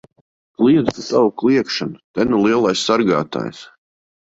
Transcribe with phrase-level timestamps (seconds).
[0.61, 2.03] Kliedz tu tavu kliegšanu!
[2.17, 3.67] Te nu lielais sargātājs!